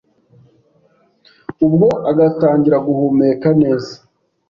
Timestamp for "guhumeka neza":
2.87-3.93